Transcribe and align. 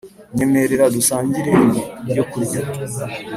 Nyemerera 0.35 0.85
dusangire 0.95 1.49
ibi 1.63 1.81
byokurya 2.07 2.61